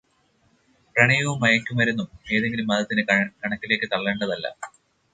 പ്രണയവും 0.95 1.37
മയക്കുമരുന്നുമൊന്നും 1.41 2.33
ഏതെങ്കിലും 2.33 2.67
മതത്തിന്റെ 2.67 3.05
കണക്കിലേക്ക് 3.43 3.89
തള്ളേണ്ടതല്ല. 3.93 4.47